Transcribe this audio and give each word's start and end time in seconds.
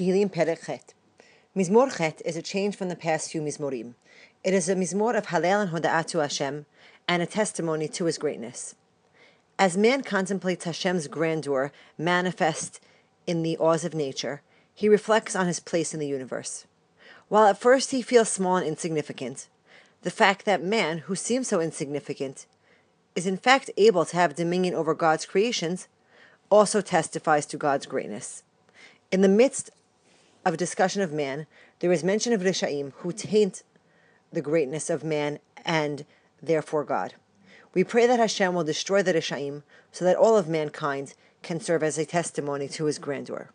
Tehillim 0.00 0.30
Perek. 0.30 0.94
Mizmor 1.54 1.94
Chet 1.94 2.22
is 2.24 2.34
a 2.34 2.40
change 2.40 2.74
from 2.74 2.88
the 2.88 2.96
past 2.96 3.30
few 3.30 3.42
Mizmorim. 3.42 3.92
It 4.42 4.54
is 4.54 4.66
a 4.66 4.74
Mizmor 4.74 5.14
of 5.14 5.26
Halel 5.26 5.60
and 5.60 5.70
Hoda'at 5.72 6.06
to 6.06 6.20
Hashem 6.20 6.64
and 7.06 7.22
a 7.22 7.26
testimony 7.26 7.86
to 7.88 8.06
His 8.06 8.16
greatness. 8.16 8.76
As 9.58 9.76
man 9.76 10.02
contemplates 10.02 10.64
Hashem's 10.64 11.06
grandeur 11.06 11.70
manifest 11.98 12.80
in 13.26 13.42
the 13.42 13.58
laws 13.58 13.84
of 13.84 13.92
nature, 13.92 14.40
he 14.72 14.88
reflects 14.88 15.36
on 15.36 15.46
his 15.46 15.60
place 15.60 15.92
in 15.92 16.00
the 16.00 16.08
universe. 16.08 16.64
While 17.28 17.48
at 17.48 17.60
first 17.60 17.90
he 17.90 18.00
feels 18.00 18.30
small 18.30 18.56
and 18.56 18.66
insignificant, 18.66 19.48
the 20.00 20.10
fact 20.10 20.46
that 20.46 20.62
man, 20.64 20.98
who 21.00 21.14
seems 21.14 21.48
so 21.48 21.60
insignificant, 21.60 22.46
is 23.14 23.26
in 23.26 23.36
fact 23.36 23.68
able 23.76 24.06
to 24.06 24.16
have 24.16 24.34
dominion 24.34 24.72
over 24.72 24.94
God's 24.94 25.26
creations 25.26 25.88
also 26.48 26.80
testifies 26.80 27.44
to 27.44 27.58
God's 27.58 27.84
greatness. 27.84 28.44
In 29.12 29.20
the 29.20 29.28
midst 29.28 29.70
of 30.44 30.56
discussion 30.56 31.02
of 31.02 31.12
man, 31.12 31.46
there 31.80 31.92
is 31.92 32.04
mention 32.04 32.32
of 32.32 32.40
Rishaim 32.40 32.92
who 32.96 33.12
taint 33.12 33.62
the 34.32 34.42
greatness 34.42 34.90
of 34.90 35.04
man 35.04 35.38
and 35.64 36.04
therefore 36.42 36.84
God. 36.84 37.14
We 37.74 37.84
pray 37.84 38.06
that 38.06 38.18
Hashem 38.18 38.54
will 38.54 38.64
destroy 38.64 39.02
the 39.02 39.14
Rishaim 39.14 39.62
so 39.92 40.04
that 40.04 40.16
all 40.16 40.36
of 40.36 40.48
mankind 40.48 41.14
can 41.42 41.60
serve 41.60 41.82
as 41.82 41.98
a 41.98 42.04
testimony 42.04 42.68
to 42.68 42.86
his 42.86 42.98
grandeur. 42.98 43.50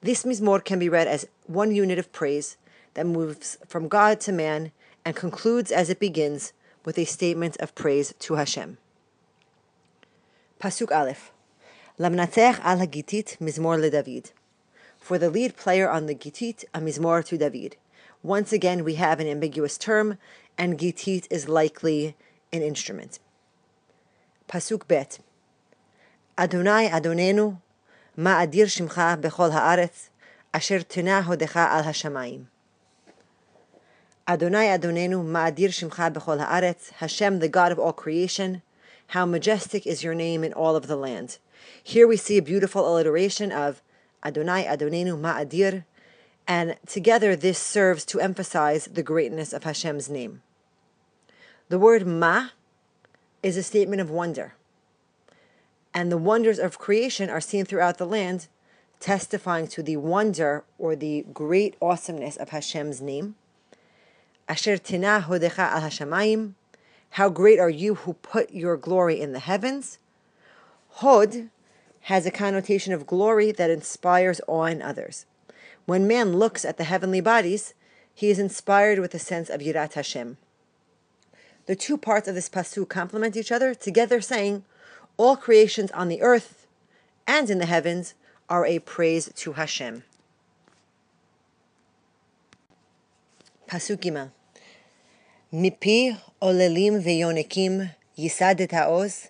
This 0.00 0.24
Mizmor 0.24 0.64
can 0.64 0.78
be 0.78 0.88
read 0.88 1.06
as 1.06 1.28
one 1.46 1.74
unit 1.74 1.98
of 1.98 2.12
praise 2.12 2.56
that 2.94 3.06
moves 3.06 3.58
from 3.66 3.88
God 3.88 4.20
to 4.20 4.32
man 4.32 4.72
and 5.04 5.14
concludes 5.14 5.70
as 5.70 5.90
it 5.90 6.00
begins 6.00 6.52
with 6.84 6.98
a 6.98 7.04
statement 7.04 7.56
of 7.58 7.74
praise 7.74 8.14
to 8.20 8.34
Hashem. 8.34 8.78
Pasuk 10.58 10.94
Aleph 10.94 11.32
Lamnatech 11.98 12.60
al 12.60 12.78
Hagitit 12.78 13.36
Mizmor 13.38 13.78
LeDavid. 13.78 14.32
For 15.00 15.18
the 15.18 15.30
lead 15.30 15.56
player 15.56 15.90
on 15.90 16.06
the 16.06 16.14
Gitit, 16.14 16.64
a 16.72 16.78
Mizmor 16.78 17.24
to 17.24 17.36
David. 17.36 17.76
Once 18.22 18.52
again, 18.52 18.84
we 18.84 18.94
have 18.94 19.18
an 19.18 19.26
ambiguous 19.26 19.76
term, 19.76 20.18
and 20.56 20.78
Gitit 20.78 21.26
is 21.30 21.48
likely 21.48 22.14
an 22.52 22.62
instrument. 22.62 23.18
Pasuk 24.46 24.86
Bet 24.86 25.18
Adonai 26.38 26.88
Adonenu, 26.88 27.58
Ma'adir 28.16 28.66
Shimcha 28.66 29.20
Bechol 29.20 29.52
Haaretz, 29.52 30.10
Asher 30.52 30.80
Tena 30.80 31.24
Hodecha 31.24 31.56
Al 31.56 31.84
Hashamayim. 31.84 32.44
Adonai 34.28 34.66
Adonenu, 34.66 35.24
Ma'adir 35.24 35.70
Shimcha 35.70 36.12
Bechol 36.12 36.46
Haaretz, 36.46 36.90
Hashem, 36.92 37.38
the 37.38 37.48
God 37.48 37.72
of 37.72 37.78
all 37.78 37.92
creation, 37.92 38.62
how 39.08 39.24
majestic 39.24 39.86
is 39.86 40.04
your 40.04 40.14
name 40.14 40.44
in 40.44 40.52
all 40.52 40.76
of 40.76 40.86
the 40.86 40.96
land. 40.96 41.38
Here 41.82 42.06
we 42.06 42.16
see 42.16 42.36
a 42.36 42.42
beautiful 42.42 42.86
alliteration 42.88 43.50
of 43.50 43.82
Adonai 44.24 44.64
Adonenu 44.64 45.18
Ma'adir, 45.18 45.84
and 46.46 46.76
together 46.86 47.36
this 47.36 47.58
serves 47.58 48.04
to 48.06 48.20
emphasize 48.20 48.86
the 48.86 49.02
greatness 49.02 49.52
of 49.52 49.64
Hashem's 49.64 50.08
name. 50.08 50.42
The 51.68 51.78
word 51.78 52.06
Ma 52.06 52.48
is 53.42 53.56
a 53.56 53.62
statement 53.62 54.00
of 54.00 54.10
wonder, 54.10 54.54
and 55.94 56.10
the 56.10 56.18
wonders 56.18 56.58
of 56.58 56.78
creation 56.78 57.30
are 57.30 57.40
seen 57.40 57.64
throughout 57.64 57.98
the 57.98 58.06
land, 58.06 58.48
testifying 58.98 59.66
to 59.68 59.82
the 59.82 59.96
wonder 59.96 60.64
or 60.78 60.94
the 60.94 61.24
great 61.32 61.76
awesomeness 61.80 62.36
of 62.36 62.50
Hashem's 62.50 63.00
name. 63.00 63.36
Asher 64.48 64.76
tina 64.78 65.24
hodecha 65.26 65.58
al 65.58 65.82
hashamayim, 65.82 66.54
how 67.14 67.28
great 67.28 67.58
are 67.58 67.70
you 67.70 67.94
who 67.94 68.14
put 68.14 68.52
your 68.52 68.76
glory 68.76 69.20
in 69.20 69.32
the 69.32 69.40
heavens? 69.40 69.98
Hod 70.88 71.50
has 72.02 72.26
a 72.26 72.30
connotation 72.30 72.92
of 72.92 73.06
glory 73.06 73.52
that 73.52 73.70
inspires 73.70 74.40
awe 74.46 74.64
in 74.64 74.82
others. 74.82 75.26
When 75.86 76.06
man 76.06 76.34
looks 76.34 76.64
at 76.64 76.76
the 76.76 76.84
heavenly 76.84 77.20
bodies, 77.20 77.74
he 78.14 78.30
is 78.30 78.38
inspired 78.38 78.98
with 78.98 79.14
a 79.14 79.18
sense 79.18 79.48
of 79.48 79.60
Yirat 79.60 79.94
Hashem. 79.94 80.36
The 81.66 81.76
two 81.76 81.96
parts 81.96 82.26
of 82.28 82.34
this 82.34 82.48
pasuk 82.48 82.88
complement 82.88 83.36
each 83.36 83.52
other, 83.52 83.74
together 83.74 84.20
saying, 84.20 84.64
All 85.16 85.36
creations 85.36 85.90
on 85.92 86.08
the 86.08 86.22
earth 86.22 86.66
and 87.26 87.48
in 87.48 87.58
the 87.58 87.66
heavens 87.66 88.14
are 88.48 88.66
a 88.66 88.80
praise 88.80 89.30
to 89.36 89.52
Hashem. 89.52 90.02
Pasukima 93.68 94.32
Mipi 95.52 96.16
olelim 96.42 97.02
veyonekim 97.02 97.90
yisadet 98.18 98.72
haoz 98.72 99.28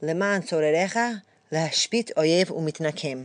leman 0.00 0.42
sorerecha 0.42 1.22
למען 1.51 1.63
צורריך 1.63 1.71
להשפיט 1.71 2.17
אויב 2.17 2.51
ומתנקם. 2.51 3.23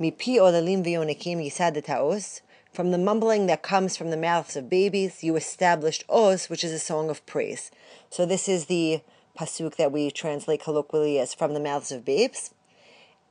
מפי 0.00 0.38
עוללים 0.38 0.82
ויונקים 0.84 1.40
ייסד 1.40 1.76
את 1.76 1.88
העוז, 1.88 2.40
from 2.72 2.90
the 2.90 2.98
mumbling 2.98 3.46
that 3.46 3.62
comes 3.62 3.96
from 3.96 4.10
the 4.10 4.16
mouths 4.16 4.56
of 4.56 4.70
babies, 4.70 5.22
you 5.22 5.36
established 5.36 6.04
Oz, 6.08 6.48
which 6.48 6.64
is 6.64 6.72
a 6.72 6.78
song 6.78 7.10
of 7.10 7.24
praise. 7.26 7.70
So 8.08 8.24
this 8.24 8.48
is 8.48 8.64
the 8.64 9.02
pasuk 9.38 9.76
that 9.76 9.92
we 9.92 10.10
translate 10.10 10.62
colloquially 10.62 11.18
as 11.18 11.34
from 11.34 11.52
the 11.52 11.60
mouths 11.60 11.92
of 11.92 12.04
babes. 12.04 12.54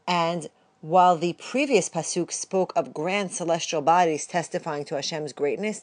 And 0.08 0.48
while 0.82 1.18
the 1.18 1.34
previous 1.34 1.90
pasuk 1.90 2.32
spoke 2.32 2.72
of 2.76 2.94
grand 2.94 3.32
celestial 3.32 3.82
bodies 3.82 4.28
testifying 4.28 4.86
to 4.86 4.96
Hashem's 4.96 5.34
greatness, 5.34 5.82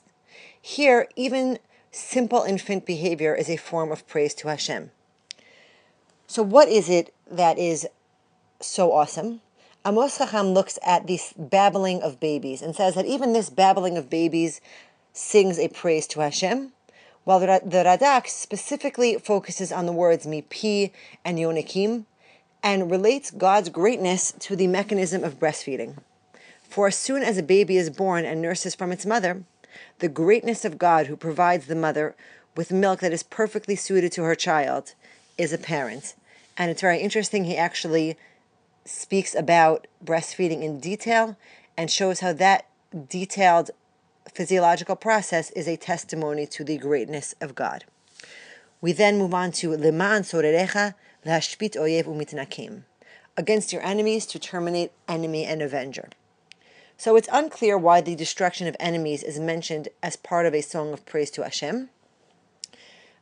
here 0.61 1.09
even 1.17 1.59
simple 1.91 2.43
infant 2.43 2.87
behavior 2.87 3.35
is 3.35 3.51
a 3.51 3.57
form 3.57 3.91
of 3.91 4.07
praise 4.07 4.35
to 4.35 4.49
Hashem. 4.49 4.91
So, 6.29 6.43
what 6.43 6.69
is 6.69 6.89
it 6.89 7.13
that 7.38 7.58
is 7.58 7.88
so 8.60 8.92
awesome? 8.92 9.42
Amos 9.86 10.18
Chacham 10.18 10.54
looks 10.54 10.80
at 10.86 11.08
this 11.08 11.34
babbling 11.38 12.02
of 12.02 12.20
babies 12.20 12.62
and 12.62 12.76
says 12.76 12.96
that 12.96 13.06
even 13.06 13.34
this 13.34 13.50
babbling 13.50 13.98
of 13.98 14.10
babies 14.10 14.62
sings 15.12 15.60
a 15.60 15.68
praise 15.68 16.08
to 16.08 16.22
Hashem, 16.22 16.72
while 17.26 17.40
the, 17.40 17.48
Radak 17.48 18.28
specifically 18.28 19.18
focuses 19.18 19.72
on 19.72 19.86
the 19.86 19.92
words 19.92 20.26
mipi 20.26 20.92
and 21.26 21.38
yonikim 21.38 22.06
and 22.64 22.90
relates 22.90 23.30
God's 23.30 23.70
greatness 23.70 24.32
to 24.40 24.56
the 24.56 24.68
mechanism 24.68 25.24
of 25.24 25.40
breastfeeding. 25.40 25.98
For 26.64 26.88
as 26.88 26.98
soon 26.98 27.22
as 27.22 27.38
a 27.38 27.44
baby 27.44 27.78
is 27.78 27.90
born 27.90 28.26
and 28.26 28.42
nurses 28.42 28.74
from 28.74 28.92
its 28.92 29.06
mother, 29.06 29.44
the 30.00 30.08
greatness 30.08 30.64
of 30.64 30.78
God 30.78 31.08
who 31.08 31.18
provides 31.18 31.68
the 31.68 31.76
mother 31.76 32.16
with 32.56 32.72
milk 32.72 33.02
that 33.02 33.14
is 33.14 33.24
perfectly 33.24 33.76
suited 33.76 34.12
to 34.14 34.24
her 34.24 34.36
child 34.36 34.94
is 35.38 35.52
apparent. 35.52 36.16
And 36.58 36.70
it's 36.70 36.82
very 36.82 37.00
interesting, 37.00 37.46
he 37.46 37.58
actually 37.58 38.18
speaks 38.86 39.34
about 39.34 39.88
breastfeeding 40.04 40.62
in 40.62 40.80
detail 40.80 41.38
and 41.78 41.90
shows 41.90 42.20
how 42.20 42.34
that 42.34 42.68
detailed 43.10 43.72
physiological 44.32 44.96
process 44.96 45.52
is 45.52 45.68
a 45.68 45.78
testimony 45.78 46.46
to 46.48 46.64
the 46.64 46.78
greatness 46.78 47.34
of 47.42 47.56
God. 47.56 47.86
We 48.82 48.92
then 48.92 49.18
move 49.18 49.34
on 49.34 49.52
to 49.54 49.76
Leman 49.76 50.24
Sorerecha 50.24 50.96
Lashpit 51.26 51.76
Oyev 51.76 52.06
Umitnakim. 52.06 52.84
Against 53.36 53.74
your 53.74 53.82
enemies 53.82 54.26
to 54.28 54.38
terminate 54.38 54.92
enemy 55.08 55.46
and 55.46 55.62
avenger. 55.62 56.10
So 56.98 57.16
it's 57.16 57.30
unclear 57.32 57.78
why 57.78 58.02
the 58.02 58.16
destruction 58.16 58.68
of 58.68 58.76
enemies 58.80 59.24
is 59.24 59.40
mentioned 59.40 59.88
as 60.04 60.16
part 60.16 60.46
of 60.46 60.54
a 60.54 60.62
song 60.62 60.94
of 60.94 61.06
praise 61.06 61.32
to 61.32 61.44
Hashem. 61.44 61.90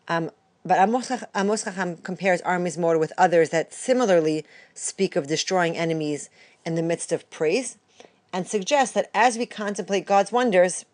Um, 0.07 0.31
but 0.65 0.77
Amos, 0.77 1.63
Chacham 1.63 1.97
compares 1.97 2.41
our 2.41 2.59
Mizmor 2.59 2.99
with 2.99 3.13
others 3.17 3.49
that 3.49 3.73
similarly 3.73 4.45
speak 4.73 5.15
of 5.15 5.27
destroying 5.27 5.75
enemies 5.75 6.29
in 6.65 6.75
the 6.75 6.83
midst 6.83 7.11
of 7.11 7.29
praise, 7.29 7.77
and 8.31 8.47
suggests 8.47 8.93
that 8.93 9.09
as 9.13 9.37
we 9.37 9.45
contemplate 9.45 10.05
God's 10.05 10.31
wonders, 10.31 10.85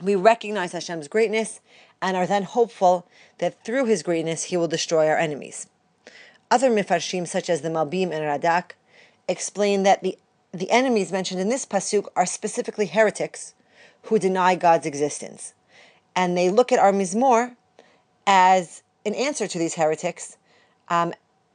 we 0.00 0.14
recognize 0.14 0.72
Hashem's 0.72 1.08
greatness 1.08 1.60
and 2.00 2.16
are 2.16 2.26
then 2.26 2.44
hopeful 2.44 3.06
that 3.38 3.62
through 3.64 3.84
His 3.84 4.02
greatness 4.02 4.44
He 4.44 4.56
will 4.56 4.68
destroy 4.68 5.08
our 5.08 5.18
enemies. 5.18 5.66
Other 6.50 6.70
mifarshim, 6.70 7.28
such 7.28 7.50
as 7.50 7.60
the 7.60 7.68
Malbim 7.68 8.10
and 8.10 8.42
Radak, 8.42 8.72
explain 9.28 9.82
that 9.84 10.02
the 10.02 10.18
the 10.52 10.70
enemies 10.70 11.12
mentioned 11.12 11.40
in 11.40 11.48
this 11.48 11.64
pasuk 11.64 12.08
are 12.16 12.26
specifically 12.26 12.86
heretics 12.86 13.54
who 14.04 14.18
deny 14.18 14.56
God's 14.56 14.84
existence. 14.84 15.54
And 16.16 16.36
they 16.36 16.50
look 16.50 16.72
at 16.72 16.80
our 16.80 16.92
Mizmor 16.92 17.54
as 18.26 18.82
an 19.04 19.14
answer 19.14 19.46
to 19.46 19.58
these 19.58 19.74
heretics, 19.74 20.36
um, 20.88 21.12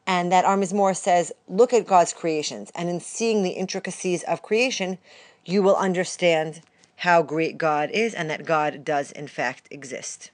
and 0.08 0.32
that 0.32 0.46
our 0.46 0.58
Mizmor 0.58 0.96
says, 0.96 1.32
look 1.48 1.74
at 1.74 1.88
God's 1.88 2.14
creations, 2.14 2.72
and 2.76 2.90
in 2.90 3.00
seeing 3.00 3.44
the 3.44 3.52
intricacies 3.52 4.24
of 4.24 4.42
creation, 4.42 4.98
you 5.46 5.62
will 5.62 5.76
understand 5.76 6.62
how 6.98 7.22
great 7.22 7.58
God 7.58 7.90
is 7.92 8.14
and 8.14 8.30
that 8.30 8.46
God 8.46 8.86
does 8.86 9.12
in 9.12 9.28
fact 9.28 9.68
exist. 9.70 10.32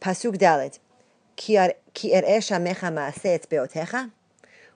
Pasuk 0.00 0.38
Dalet, 0.38 0.78
Ki 1.36 1.56
er 1.58 1.72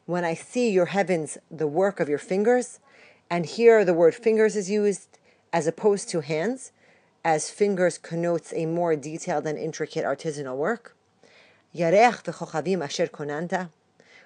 when 0.04 0.24
I 0.24 0.34
see 0.34 0.70
your 0.70 0.86
heavens, 0.86 1.38
the 1.50 1.66
work 1.66 2.00
of 2.00 2.08
your 2.08 2.18
fingers, 2.18 2.80
and 3.30 3.46
here 3.46 3.84
the 3.84 3.94
word 3.94 4.14
fingers 4.14 4.56
is 4.56 4.70
used 4.70 5.18
as 5.52 5.66
opposed 5.66 6.08
to 6.10 6.20
hands, 6.20 6.72
as 7.24 7.50
fingers 7.50 7.98
connotes 7.98 8.52
a 8.54 8.66
more 8.66 8.96
detailed 8.96 9.46
and 9.46 9.58
intricate 9.58 10.04
artisanal 10.04 10.56
work. 10.56 10.96
Yarech 11.74 12.24
v'chochavim 12.24 12.82
asher 12.82 13.06
konanta, 13.06 13.70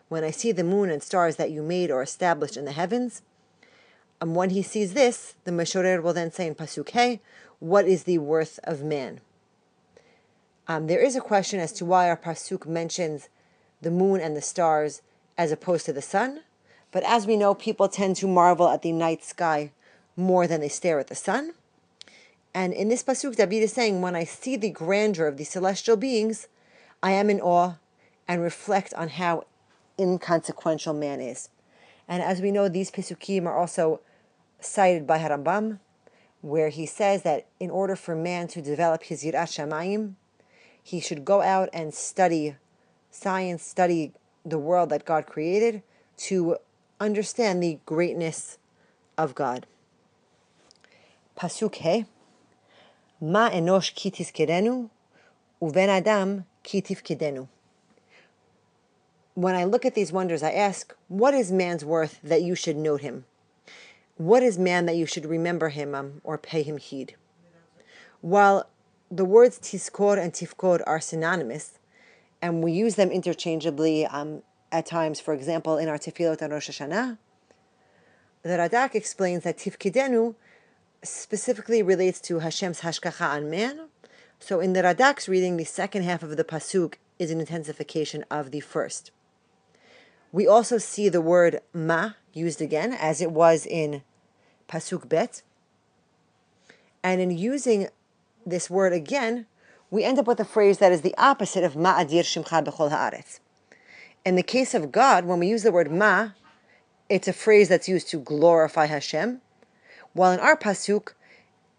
when 0.09 0.25
I 0.25 0.31
see 0.31 0.53
the 0.53 0.65
moon 0.65 0.91
and 0.91 1.03
stars 1.03 1.37
that 1.37 1.51
you 1.51 1.63
made 1.63 1.91
or 1.91 2.03
established 2.03 2.57
in 2.57 2.65
the 2.65 2.73
heavens, 2.73 3.23
And 4.21 4.35
when 4.35 4.51
he 4.51 4.63
sees 4.63 4.95
this, 4.95 5.35
the 5.45 5.51
Meshorer 5.51 6.03
will 6.03 6.15
then 6.15 6.33
say 6.33 6.47
in 6.47 6.55
Pasuk 6.55 6.91
Hey, 6.91 7.21
what 7.59 7.87
is 7.87 8.05
the 8.05 8.19
worth 8.19 8.59
of 8.65 8.83
man? 8.83 9.21
Um, 10.69 10.87
there 10.87 11.01
is 11.01 11.17
a 11.17 11.21
question 11.21 11.61
as 11.61 11.73
to 11.75 11.85
why 11.85 12.09
our 12.09 12.17
Pasuk 12.17 12.67
mentions 12.67 13.29
the 13.83 13.91
moon 13.91 14.21
and 14.21 14.37
the 14.37 14.43
stars 14.43 15.03
as 15.37 15.53
opposed 15.53 15.87
to 15.87 15.93
the 15.93 16.03
sun. 16.03 16.41
But 16.93 17.03
as 17.05 17.27
we 17.27 17.37
know, 17.37 17.55
people 17.55 17.89
tend 17.89 18.17
to 18.17 18.27
marvel 18.27 18.69
at 18.69 18.83
the 18.83 18.93
night 18.93 19.23
sky 19.23 19.73
more 20.17 20.47
than 20.47 20.61
they 20.61 20.69
stare 20.69 20.99
at 20.99 21.09
the 21.09 21.15
sun. 21.15 21.53
And 22.57 22.73
in 22.73 22.89
this 22.89 23.03
Pasuk, 23.03 23.37
David 23.37 23.65
is 23.65 23.75
saying, 23.75 24.01
when 24.01 24.17
I 24.17 24.25
see 24.25 24.57
the 24.57 24.71
grandeur 24.71 25.27
of 25.27 25.37
the 25.37 25.45
celestial 25.45 25.95
beings, 25.95 26.49
I 27.03 27.13
am 27.13 27.29
in 27.29 27.39
awe 27.39 27.75
and 28.27 28.41
reflect 28.41 28.95
on 28.95 29.11
how 29.11 29.45
inconsequential 30.01 30.95
man 30.95 31.21
is. 31.21 31.51
And 32.09 32.23
as 32.23 32.41
we 32.41 32.51
know, 32.51 32.71
these 32.71 32.91
Pesukim 32.91 33.45
are 33.45 33.59
also 33.59 34.01
cited 34.59 35.07
by 35.07 35.19
Harambam, 35.19 35.81
where 36.41 36.71
he 36.71 36.87
says 36.87 37.25
that 37.25 37.47
in 37.61 37.69
order 37.69 37.95
for 37.95 38.17
man 38.17 38.49
to 38.49 38.63
develop 38.63 39.03
his 39.03 39.23
Yirat 39.23 39.53
Shamayim, 39.53 40.15
he 40.83 40.99
should 40.99 41.27
go 41.27 41.43
out 41.43 41.69
and 41.75 41.93
study 41.93 42.57
science, 43.11 43.65
study 43.65 44.15
the 44.47 44.59
world 44.59 44.89
that 44.89 45.05
God 45.05 45.27
created 45.27 45.83
to 46.29 46.57
understand 47.01 47.63
the 47.63 47.81
greatness 47.85 48.57
of 49.19 49.35
God. 49.35 49.67
Pasuk 51.39 51.75
Ma 53.21 53.51
enosh 53.51 53.95
ki 53.95 54.11
tizkerenu, 54.11 54.91
uven 55.61 55.89
adam 55.89 56.45
ki 56.63 56.83
tifkidenu 56.83 57.49
when 59.37 59.55
I 59.55 59.65
look 59.65 59.85
at 59.85 59.95
these 59.95 60.13
wonders, 60.13 60.43
I 60.43 60.51
ask, 60.53 60.97
what 61.09 61.35
is 61.35 61.53
man's 61.53 61.85
worth 61.85 62.19
that 62.25 62.41
you 62.41 62.55
should 62.55 62.77
note 62.77 63.03
him? 63.03 63.27
What 64.17 64.43
is 64.43 64.59
man 64.59 64.87
that 64.87 64.97
you 64.97 65.05
should 65.05 65.27
remember 65.27 65.69
him 65.69 65.95
um, 65.95 66.23
or 66.25 66.39
pay 66.39 66.63
him 66.63 66.79
heed? 66.79 67.17
While 68.23 68.67
the 69.11 69.27
words 69.27 69.59
tiskor 69.59 70.19
and 70.19 70.33
tifkor 70.33 70.83
are 70.87 71.01
synonymous, 71.01 71.79
and 72.41 72.65
we 72.65 72.73
use 72.73 72.95
them 72.95 73.11
interchangeably 73.11 74.07
um, 74.07 74.43
at 74.73 74.87
times, 74.87 75.21
for 75.21 75.35
example, 75.35 75.77
in 75.77 75.91
our 75.91 75.99
tefillot 75.99 76.41
and 76.41 76.55
Rosh 76.55 76.71
Hashanah, 76.71 77.19
the 78.43 78.49
Radak 78.49 78.95
explains 78.95 79.45
that 79.45 79.59
tifkidenu 79.59 80.35
specifically 81.11 81.83
relates 81.83 82.21
to 82.23 82.41
Hashem's 82.41 82.81
hashgacha 82.81 83.29
on 83.37 83.51
man. 83.51 83.89
So 84.39 84.61
in 84.61 84.73
the 84.73 84.83
Radak's 84.83 85.29
reading, 85.29 85.57
the 85.57 85.65
second 85.65 86.03
half 86.03 86.23
of 86.23 86.37
the 86.37 86.45
pasuk 86.45 86.95
is 87.19 87.31
an 87.31 87.41
intensification 87.41 88.25
of 88.31 88.51
the 88.51 88.61
first. 88.61 89.11
We 90.33 90.47
also 90.47 90.79
see 90.79 91.09
the 91.09 91.21
word 91.21 91.61
ma 91.73 92.11
used 92.33 92.61
again, 92.61 92.93
as 92.93 93.21
it 93.21 93.33
was 93.33 93.65
in 93.65 94.03
Pasuk 94.69 95.09
Bet. 95.09 95.43
And 97.03 97.21
in 97.21 97.31
using 97.31 97.89
this 98.45 98.69
word 98.69 98.93
again, 98.93 99.47
we 99.91 100.05
end 100.05 100.19
up 100.19 100.27
with 100.27 100.41
a 100.41 100.45
phrase 100.45 100.79
that 100.79 100.93
is 100.93 101.03
the 101.03 101.15
opposite 101.17 101.65
of 101.65 101.75
ma'adir 101.75 102.23
shimcha 102.23 102.65
bechol 102.65 102.91
haaretz. 102.91 103.41
In 104.25 104.35
the 104.35 104.43
case 104.43 104.75
of 104.75 104.93
God, 104.93 105.25
when 105.25 105.39
we 105.39 105.49
use 105.49 105.63
the 105.63 105.73
word 105.73 105.91
ma, 105.91 106.31
it's 107.09 107.29
a 107.29 107.33
phrase 107.33 107.69
that's 107.69 107.89
used 107.89 108.09
to 108.09 108.19
glorify 108.19 108.87
Hashem, 108.87 109.41
while 110.16 110.32
in 110.32 110.40
our 110.40 110.56
pasuk, 110.56 111.14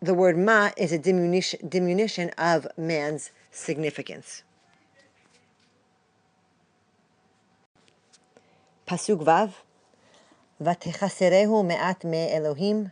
the 0.00 0.14
word 0.14 0.36
ma 0.36 0.70
is 0.76 0.92
a 0.92 0.98
diminution, 0.98 1.68
diminution 1.68 2.30
of 2.38 2.66
man's 2.76 3.30
significance. 3.50 4.42
פסוק 8.84 9.22
ו' 9.22 9.30
ותחסרהו 10.60 11.62
מעט 11.62 12.04
מאלוהים, 12.04 12.86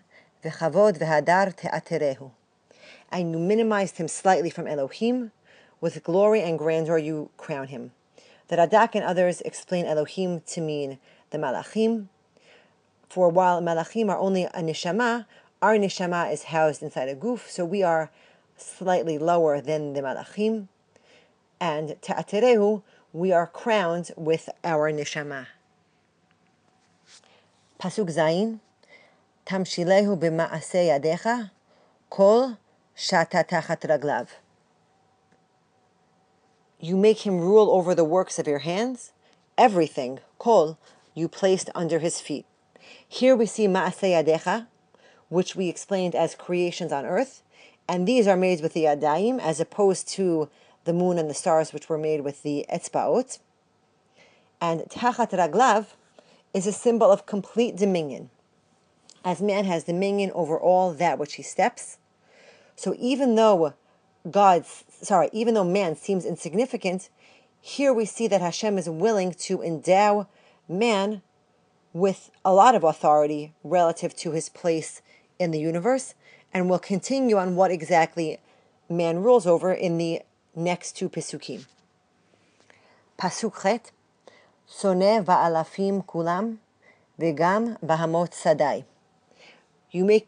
וכבוד 0.45 0.97
והדר 1.01 1.51
תעטרהו. 1.51 2.31
And 3.13 3.33
you 3.33 3.39
minimized 3.39 3.97
him 3.99 4.09
slightly 4.09 4.51
from 4.51 4.67
Elohim, 4.67 5.33
with 5.81 6.05
glory 6.05 6.43
and 6.43 6.59
grandeur 6.59 6.99
you 6.99 7.31
crown 7.37 7.69
him. 7.69 7.93
The 8.49 8.57
Radak 8.57 8.95
and 8.95 9.05
others 9.05 9.41
explain 9.43 9.85
Elohim 9.87 10.41
to 10.41 10.61
mean 10.61 10.99
the 11.31 11.39
Malachim. 11.39 12.09
for 13.10 13.30
while 13.30 13.62
malachim 13.62 14.10
are 14.10 14.18
only 14.18 14.44
a 14.44 14.62
neshama, 14.62 15.26
our 15.62 15.78
neshama 15.78 16.32
is 16.32 16.44
housed 16.44 16.84
inside 16.84 17.10
a 17.10 17.16
goof, 17.16 17.50
so 17.50 17.66
we 17.66 17.84
are 17.84 18.12
slightly 18.58 19.18
lower 19.18 19.62
than 19.62 19.94
the 19.94 20.02
malachim. 20.02 20.68
And 21.60 21.96
ta'aterehu, 22.02 22.84
we 23.14 23.32
are 23.32 23.48
crowned 23.48 24.12
with 24.18 24.50
our 24.64 24.92
neshama. 24.92 25.48
Pasuk 27.80 28.14
Zayin, 28.14 28.60
tamshilehu 29.46 30.20
b'ma'aseh 30.20 31.00
yadecha, 31.00 31.52
kol 32.10 32.58
shatatachat 32.98 33.82
raglav. 33.90 34.28
You 36.80 36.98
make 36.98 37.26
him 37.26 37.40
rule 37.40 37.72
over 37.72 37.96
the 37.96 38.04
works 38.04 38.38
of 38.38 38.48
your 38.48 38.60
hands, 38.60 39.12
everything, 39.58 40.20
kol, 40.38 40.78
you 41.14 41.28
placed 41.28 41.70
under 41.74 42.00
his 42.00 42.20
feet. 42.20 42.46
Here 43.08 43.36
we 43.36 43.46
see 43.46 43.68
ma'aseh 43.68 44.24
yadecha, 44.24 44.68
which 45.30 45.56
we 45.56 45.70
explained 45.70 46.16
as 46.16 46.36
creations 46.36 46.92
on 46.92 47.06
earth, 47.06 47.42
and 47.88 48.08
these 48.08 48.28
are 48.28 48.38
made 48.38 48.62
with 48.62 48.74
the 48.74 48.86
yadayim, 48.86 49.40
as 49.40 49.60
opposed 49.60 50.08
to 50.10 50.50
the 50.86 50.94
moon 50.94 51.18
and 51.18 51.30
the 51.30 51.34
stars, 51.34 51.74
which 51.74 51.90
were 51.90 51.98
made 51.98 52.22
with 52.22 52.44
the 52.44 52.66
etzbaot. 52.72 53.40
And 54.62 54.82
tachat 54.82 55.32
raglav, 55.32 55.88
is 56.56 56.66
a 56.66 56.72
symbol 56.72 57.12
of 57.12 57.26
complete 57.26 57.76
dominion, 57.76 58.30
as 59.26 59.42
man 59.42 59.66
has 59.66 59.84
dominion 59.84 60.32
over 60.34 60.58
all 60.58 60.94
that 60.94 61.20
which 61.20 61.34
he 61.34 61.44
steps. 61.44 61.98
So 62.78 62.96
even 62.98 63.36
though 63.36 63.74
God's 64.32 64.86
sorry, 65.02 65.30
even 65.34 65.54
though 65.54 65.66
man 65.66 65.98
seems 65.98 66.24
insignificant, 66.24 67.10
here 67.60 67.94
we 67.94 68.06
see 68.06 68.30
that 68.30 68.40
Hashem 68.40 68.78
is 68.78 68.90
willing 68.90 69.34
to 69.34 69.62
endow 69.62 70.30
man 70.70 71.22
with 71.96 72.30
a 72.44 72.54
lot 72.54 72.76
of 72.76 72.84
authority 72.84 73.54
relative 73.64 74.14
to 74.14 74.32
his 74.32 74.50
place 74.50 75.02
in 75.40 75.52
the 75.52 75.60
universe, 75.60 76.14
and 76.54 76.70
we'll 76.70 76.78
continue 76.78 77.38
on 77.38 77.56
what 77.56 77.72
exactly 77.72 78.38
man 78.90 79.24
rules 79.24 79.48
over 79.48 79.72
in 79.72 79.98
the 79.98 80.22
next 80.54 80.98
two 80.98 81.08
Pesukim. 81.08 81.66
Pasukhet 83.18 83.92
Sone 84.68 85.24
va'alafim 85.24 86.06
kulam, 86.06 86.58
vegam 87.18 87.80
bahamot 87.80 88.34
sadai. 88.34 88.84
You 89.90 90.04
make, 90.04 90.28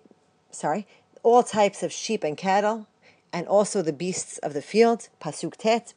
sorry, 0.50 0.88
all 1.22 1.44
types 1.44 1.84
of 1.84 1.92
sheep 1.92 2.24
and 2.24 2.38
cattle, 2.38 2.88
and 3.34 3.46
also 3.46 3.82
the 3.82 3.92
beasts 3.92 4.38
of 4.38 4.54
the 4.54 4.62
field. 4.62 5.10
Pasukhet 5.22 5.94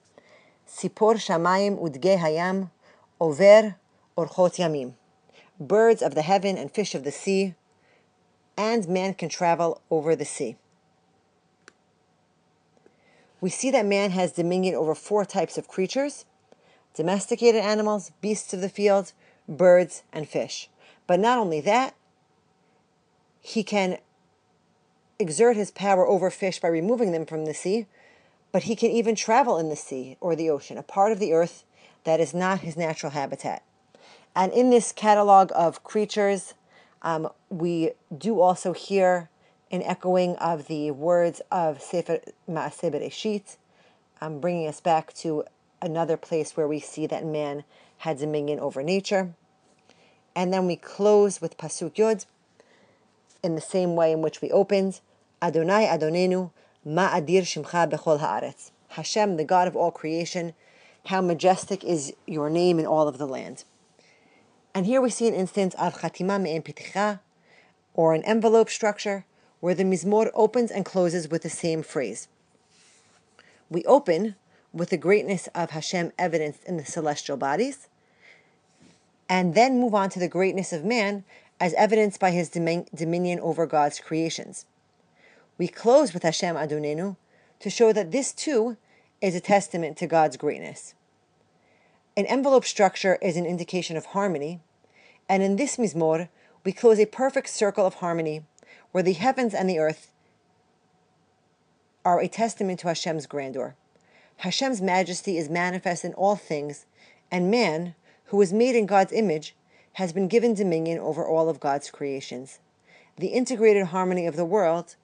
Sipor 0.68 1.14
shamayim 1.14 1.80
udge 1.80 2.18
hayam, 2.18 2.70
over 3.20 3.76
orchot 4.16 4.56
yamim. 4.56 4.94
Birds 5.60 6.00
of 6.00 6.14
the 6.14 6.22
heaven 6.22 6.56
and 6.56 6.70
fish 6.70 6.94
of 6.94 7.04
the 7.04 7.12
sea, 7.12 7.54
and 8.56 8.88
man 8.88 9.12
can 9.14 9.28
travel 9.28 9.82
over 9.90 10.16
the 10.16 10.24
sea. 10.24 10.56
We 13.40 13.50
see 13.50 13.70
that 13.70 13.86
man 13.86 14.10
has 14.10 14.32
dominion 14.32 14.74
over 14.74 14.94
four 14.94 15.24
types 15.24 15.58
of 15.58 15.68
creatures 15.68 16.24
domesticated 16.94 17.62
animals, 17.62 18.10
beasts 18.20 18.52
of 18.52 18.60
the 18.60 18.68
field, 18.68 19.12
birds, 19.48 20.02
and 20.12 20.28
fish. 20.28 20.68
But 21.06 21.20
not 21.20 21.38
only 21.38 21.60
that, 21.60 21.94
he 23.40 23.62
can 23.62 23.98
exert 25.18 25.56
his 25.56 25.70
power 25.70 26.06
over 26.06 26.30
fish 26.30 26.60
by 26.60 26.68
removing 26.68 27.12
them 27.12 27.26
from 27.26 27.44
the 27.44 27.54
sea, 27.54 27.86
but 28.52 28.64
he 28.64 28.74
can 28.74 28.90
even 28.90 29.14
travel 29.14 29.56
in 29.56 29.68
the 29.68 29.76
sea 29.76 30.16
or 30.20 30.34
the 30.34 30.50
ocean, 30.50 30.78
a 30.78 30.82
part 30.82 31.12
of 31.12 31.20
the 31.20 31.32
earth 31.32 31.64
that 32.04 32.20
is 32.20 32.34
not 32.34 32.60
his 32.60 32.76
natural 32.76 33.12
habitat. 33.12 33.62
And 34.34 34.52
in 34.52 34.70
this 34.70 34.92
catalog 34.92 35.50
of 35.54 35.82
creatures, 35.82 36.54
um, 37.02 37.30
we 37.48 37.92
do 38.16 38.40
also 38.40 38.72
hear 38.72 39.28
an 39.70 39.82
echoing 39.82 40.36
of 40.36 40.66
the 40.66 40.90
words 40.90 41.40
of 41.50 41.80
Sefer 41.80 42.20
Maaseh 42.48 42.92
Bereshit, 42.92 43.56
um, 44.20 44.40
bringing 44.40 44.66
us 44.66 44.80
back 44.80 45.12
to 45.14 45.44
another 45.82 46.16
place 46.16 46.56
where 46.56 46.68
we 46.68 46.80
see 46.80 47.06
that 47.06 47.24
man 47.24 47.64
had 47.98 48.18
dominion 48.18 48.58
over 48.60 48.82
nature. 48.82 49.34
And 50.34 50.52
then 50.52 50.66
we 50.66 50.76
close 50.76 51.40
with 51.40 51.58
Pasuk 51.58 51.98
Yod 51.98 52.24
in 53.42 53.54
the 53.54 53.60
same 53.60 53.96
way 53.96 54.12
in 54.12 54.22
which 54.22 54.40
we 54.40 54.50
opened. 54.50 55.00
Adonai 55.42 55.86
Adonenu, 55.86 56.50
Ma'adir 56.86 57.42
Shimcha 57.42 57.90
Bechol 57.90 58.20
Haaretz. 58.20 58.70
Hashem, 58.90 59.36
the 59.36 59.44
God 59.44 59.68
of 59.68 59.76
all 59.76 59.90
creation, 59.90 60.54
how 61.06 61.20
majestic 61.20 61.84
is 61.84 62.12
your 62.26 62.50
name 62.50 62.78
in 62.78 62.86
all 62.86 63.08
of 63.08 63.18
the 63.18 63.26
land. 63.26 63.64
And 64.74 64.86
here 64.86 65.00
we 65.00 65.10
see 65.10 65.26
an 65.26 65.34
instance 65.34 65.74
of 65.74 65.98
Chatima 66.00 66.40
Me'en 66.40 66.62
Piticha, 66.62 67.20
or 67.94 68.14
an 68.14 68.22
envelope 68.24 68.70
structure, 68.70 69.24
where 69.58 69.74
the 69.74 69.84
Mizmor 69.84 70.30
opens 70.32 70.70
and 70.70 70.84
closes 70.84 71.28
with 71.28 71.42
the 71.42 71.50
same 71.50 71.82
phrase. 71.82 72.28
We 73.68 73.84
open 73.84 74.36
with 74.72 74.90
the 74.90 74.96
greatness 74.96 75.48
of 75.54 75.70
Hashem 75.70 76.12
evidenced 76.18 76.64
in 76.64 76.76
the 76.76 76.84
celestial 76.84 77.36
bodies, 77.36 77.88
and 79.28 79.54
then 79.54 79.80
move 79.80 79.94
on 79.94 80.08
to 80.10 80.18
the 80.18 80.28
greatness 80.28 80.72
of 80.72 80.84
man 80.84 81.24
as 81.58 81.74
evidenced 81.74 82.20
by 82.20 82.30
his 82.30 82.48
dominion 82.48 83.40
over 83.40 83.66
God's 83.66 84.00
creations. 84.00 84.66
We 85.58 85.68
close 85.68 86.14
with 86.14 86.22
Hashem 86.22 86.56
Adonenu 86.56 87.16
to 87.58 87.70
show 87.70 87.92
that 87.92 88.12
this 88.12 88.32
too 88.32 88.76
is 89.20 89.34
a 89.34 89.40
testament 89.40 89.98
to 89.98 90.06
God's 90.06 90.36
greatness. 90.36 90.94
An 92.20 92.26
envelope 92.26 92.66
structure 92.66 93.16
is 93.22 93.38
an 93.38 93.46
indication 93.46 93.96
of 93.96 94.04
harmony, 94.04 94.60
and 95.26 95.42
in 95.42 95.56
this 95.56 95.78
Mizmor, 95.78 96.28
we 96.64 96.70
close 96.70 96.98
a 96.98 97.06
perfect 97.06 97.48
circle 97.48 97.86
of 97.86 97.94
harmony 97.94 98.42
where 98.92 99.02
the 99.02 99.14
heavens 99.14 99.54
and 99.54 99.70
the 99.70 99.78
earth 99.78 100.12
are 102.04 102.20
a 102.20 102.28
testament 102.28 102.80
to 102.80 102.88
Hashem's 102.88 103.24
grandeur. 103.24 103.74
Hashem's 104.36 104.82
majesty 104.82 105.38
is 105.38 105.48
manifest 105.48 106.04
in 106.04 106.12
all 106.12 106.36
things, 106.36 106.84
and 107.30 107.50
man, 107.50 107.94
who 108.26 108.36
was 108.36 108.52
made 108.52 108.76
in 108.76 108.84
God's 108.84 109.14
image, 109.14 109.56
has 109.94 110.12
been 110.12 110.28
given 110.28 110.52
dominion 110.52 110.98
over 110.98 111.26
all 111.26 111.48
of 111.48 111.58
God's 111.58 111.90
creations. 111.90 112.58
The 113.16 113.28
integrated 113.28 113.86
harmony 113.86 114.26
of 114.26 114.36
the 114.36 114.44
world 114.44 114.96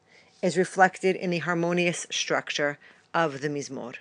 is 0.43 0.59
reflected 0.59 1.17
in 1.17 1.31
the 1.31 1.39
harmonious 1.39 2.07
structure 2.11 2.79
of 3.15 3.41
the 3.41 3.49
Mizmor. 3.49 3.95